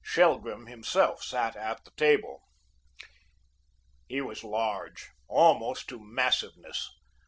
[0.03, 2.41] Shelgrim himself sat at the table.
[4.07, 6.89] He was large, almost to massiveness.